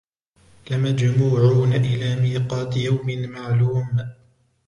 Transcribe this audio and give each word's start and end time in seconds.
لَمَجْمُوعُونَ 0.71 1.73
إِلَى 1.73 2.15
مِيقَاتِ 2.21 2.77
يَوْمٍ 2.77 3.07
مَعْلُومٍ 3.29 3.97